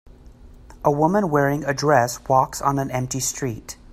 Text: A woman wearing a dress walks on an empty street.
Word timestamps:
A 0.83 0.89
woman 0.89 1.29
wearing 1.29 1.63
a 1.63 1.75
dress 1.75 2.27
walks 2.27 2.59
on 2.59 2.79
an 2.79 2.89
empty 2.89 3.19
street. 3.19 3.77